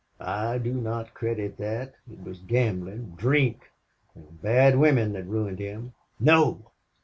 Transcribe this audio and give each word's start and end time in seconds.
"I 0.19 0.57
do 0.57 0.73
not 0.73 1.13
credit 1.13 1.57
that. 1.57 1.93
It 2.11 2.23
was 2.23 2.39
gambling, 2.39 3.13
drink 3.19 3.69
and 4.15 4.41
bad 4.41 4.79
women 4.79 5.13
that 5.13 5.27
ruined 5.27 5.59
him." 5.59 5.93
"No!" 6.19 6.71